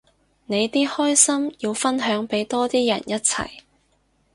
[0.47, 3.47] 你啲開心要分享俾多啲人一齊